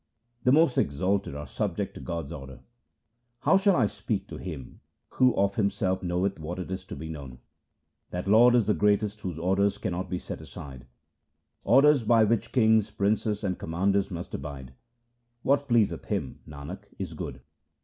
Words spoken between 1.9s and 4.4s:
to God's order:— How shall I speak to